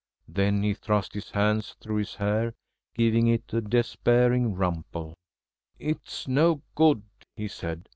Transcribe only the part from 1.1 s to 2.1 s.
his hands through